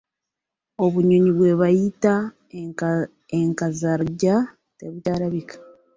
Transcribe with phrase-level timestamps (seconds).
[0.83, 2.13] Obunyonyi bwe bayita
[3.39, 4.35] enkazalujja
[4.77, 5.55] tebukyalabika.